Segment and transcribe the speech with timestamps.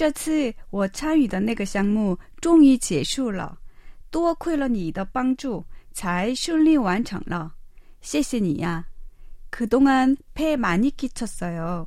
[0.00, 3.58] 这次我参与的那个项目终于结束了，
[4.10, 7.54] 多亏了你的帮助，才顺利完成了。
[8.00, 8.84] 谢谢你呀！
[9.50, 11.86] 그동안폐많이끼쳤어요。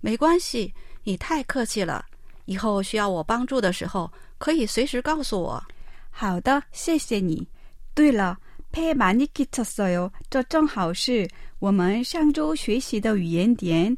[0.00, 2.04] 没关系，你太客气了。
[2.46, 5.62] 以后需要我帮助的时候，可以随时告诉我。
[6.10, 7.46] 好的，谢谢你。
[7.94, 8.36] 对了，
[8.72, 11.28] 폐많이끼쳤어요，这正好是
[11.60, 13.96] 我们上周学习的语言点，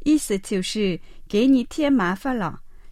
[0.00, 2.60] 意思就是给你添麻烦了，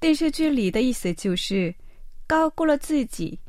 [0.00, 1.74] 电视剧里的意思就是
[2.26, 3.40] 高估了自己，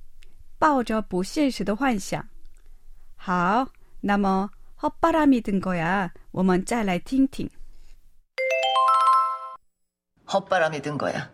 [0.60, 2.28] 抱着不现实的幻想。
[3.16, 3.70] 好，
[4.02, 7.50] 那么“헛바람이든거야”，我们再来听听。
[10.26, 11.32] 헛바람이 든 거야.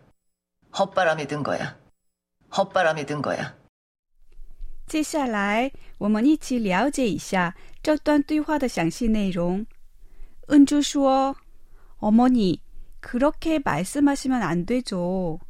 [0.72, 1.76] 헛바람이 든 거야.
[2.50, 3.54] 헛바람이 든 거야.
[4.86, 9.64] 接下来，我们一起了解一下这段对话的详细内容。
[10.48, 11.36] 恩珠说：“
[12.00, 12.60] 어머니，
[13.04, 15.40] 그렇게말씀하시면안되죠。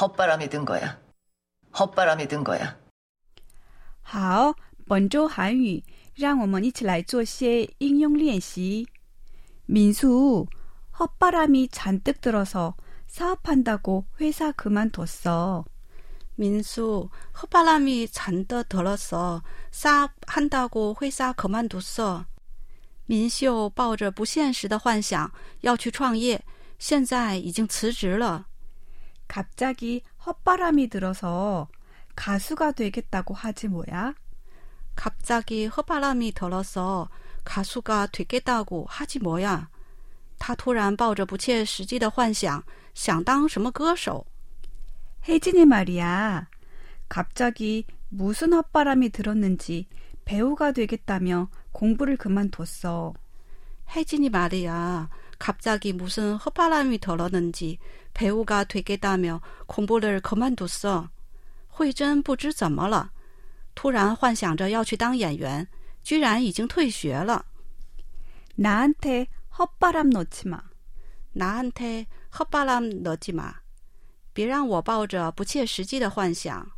[0.00, 0.98] 헛바람이 든 거야.
[1.78, 2.78] 헛바람이 든 거야.
[4.02, 4.54] 好，
[4.86, 5.82] 本周韩语，
[6.14, 8.86] 让我们一起来做些应用练习。
[9.66, 10.46] 민수,
[10.98, 12.74] 헛바람이 잔뜩 들어서
[13.06, 15.64] 사업한다고 회사 그만뒀어.
[16.36, 17.10] 민수,
[17.40, 19.42] 헛바람이 잔뜩 들었어.
[19.70, 22.24] 사업한다고 회사 그만뒀어.
[23.06, 26.44] 民秀抱着不现实的幻想要去创业，
[26.78, 28.46] 现在已经辞职了。
[29.26, 31.68] 갑자기 헛바람이 들어서
[32.14, 34.14] 가수가 되겠다고 하지 뭐야?
[34.96, 37.08] 갑자기 헛바람이 들어서
[37.44, 39.68] 가수가 되겠다고 하지 뭐야?
[40.38, 42.62] 他突然抱着不切实际的幻想，
[42.94, 44.24] 想当什么歌手？
[45.28, 46.48] 혜진이 말이야.
[47.08, 49.86] 갑자기 무슨 헛바람이 들었는지
[50.24, 53.14] 배우가 되겠다며 공부를 그만뒀어.
[53.90, 55.08] 혜진이 말이야.
[55.38, 57.78] 갑자기 무슨 헛바람이 들었는지
[58.14, 61.08] 배우가 되겠다며 공부를 그만뒀어.
[61.72, 63.10] 慧珍不知怎么了，
[63.74, 65.68] 突然幻想着要去当演员，
[66.02, 67.44] 居然已经退学了。
[68.56, 70.60] 나한테 헛바람 넣지 마.
[71.32, 73.54] 나한테 헛바람 넣지 마.
[74.32, 76.70] 别让我抱着不切实际的幻想。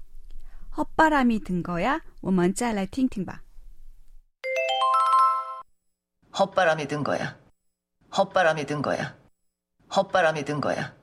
[0.76, 2.00] 헛바람이 든 거야?
[2.20, 3.42] 我们再来听听吧.
[6.32, 7.38] 헛바람이 든 거야.
[8.16, 9.16] 헛바람이 든 거야.
[9.94, 10.94] 헛바람이 든 거야.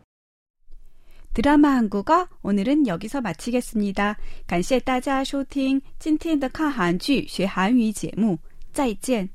[1.33, 4.17] 드라마 한국어 오늘은 여기서 마치겠습니다.
[4.47, 8.39] 感谢大家收听今天的看韩剧学韩语节目，
[8.73, 9.29] 再见。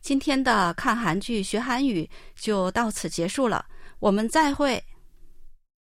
[0.00, 3.66] 今天的看韩剧学韩语就到此结束了，
[3.98, 4.82] 我们再会。